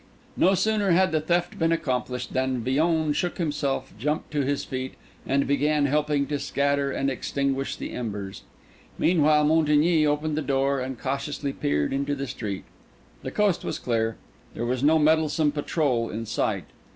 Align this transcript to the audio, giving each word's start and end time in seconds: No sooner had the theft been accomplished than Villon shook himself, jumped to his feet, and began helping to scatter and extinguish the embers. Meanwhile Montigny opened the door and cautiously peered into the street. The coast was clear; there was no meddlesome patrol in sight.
No 0.35 0.55
sooner 0.55 0.89
had 0.93 1.11
the 1.11 1.21
theft 1.21 1.59
been 1.59 1.71
accomplished 1.71 2.33
than 2.33 2.61
Villon 2.63 3.13
shook 3.13 3.37
himself, 3.37 3.93
jumped 3.99 4.31
to 4.31 4.41
his 4.41 4.65
feet, 4.65 4.95
and 5.27 5.45
began 5.45 5.85
helping 5.85 6.25
to 6.25 6.39
scatter 6.39 6.91
and 6.91 7.07
extinguish 7.07 7.75
the 7.75 7.91
embers. 7.91 8.41
Meanwhile 8.97 9.43
Montigny 9.45 10.07
opened 10.07 10.35
the 10.35 10.41
door 10.41 10.79
and 10.79 10.97
cautiously 10.99 11.53
peered 11.53 11.93
into 11.93 12.15
the 12.15 12.25
street. 12.25 12.63
The 13.21 13.29
coast 13.29 13.63
was 13.63 13.77
clear; 13.77 14.15
there 14.55 14.65
was 14.65 14.81
no 14.81 14.97
meddlesome 14.97 15.51
patrol 15.51 16.09
in 16.09 16.25
sight. 16.25 16.65